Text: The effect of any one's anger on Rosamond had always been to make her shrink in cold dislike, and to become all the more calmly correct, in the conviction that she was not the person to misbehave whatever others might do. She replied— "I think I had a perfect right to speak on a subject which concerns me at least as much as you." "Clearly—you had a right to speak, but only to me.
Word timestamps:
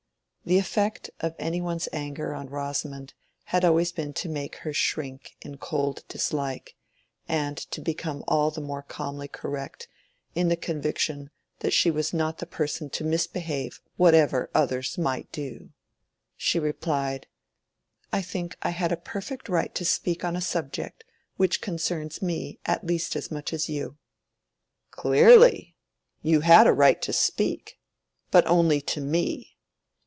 The 0.43 0.57
effect 0.57 1.11
of 1.19 1.35
any 1.37 1.61
one's 1.61 1.87
anger 1.93 2.33
on 2.33 2.49
Rosamond 2.49 3.13
had 3.45 3.63
always 3.63 3.91
been 3.91 4.11
to 4.13 4.27
make 4.27 4.55
her 4.65 4.73
shrink 4.73 5.37
in 5.41 5.57
cold 5.57 6.03
dislike, 6.09 6.75
and 7.27 7.55
to 7.69 7.79
become 7.79 8.23
all 8.27 8.49
the 8.49 8.59
more 8.59 8.81
calmly 8.81 9.27
correct, 9.27 9.87
in 10.33 10.49
the 10.49 10.57
conviction 10.57 11.29
that 11.59 11.73
she 11.73 11.91
was 11.91 12.11
not 12.11 12.39
the 12.39 12.47
person 12.47 12.89
to 12.89 13.03
misbehave 13.03 13.79
whatever 13.97 14.49
others 14.55 14.97
might 14.97 15.31
do. 15.31 15.69
She 16.35 16.57
replied— 16.59 17.27
"I 18.11 18.23
think 18.23 18.57
I 18.63 18.71
had 18.71 18.91
a 18.91 18.97
perfect 18.97 19.47
right 19.47 19.73
to 19.75 19.85
speak 19.85 20.25
on 20.25 20.35
a 20.35 20.41
subject 20.41 21.03
which 21.37 21.61
concerns 21.61 22.19
me 22.19 22.59
at 22.65 22.83
least 22.83 23.15
as 23.15 23.29
much 23.29 23.53
as 23.53 23.69
you." 23.69 23.95
"Clearly—you 24.89 26.41
had 26.41 26.65
a 26.65 26.73
right 26.73 27.01
to 27.03 27.13
speak, 27.13 27.79
but 28.31 28.45
only 28.47 28.81
to 28.81 28.99
me. 28.99 29.49